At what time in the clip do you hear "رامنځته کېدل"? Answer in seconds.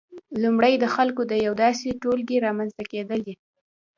2.45-3.19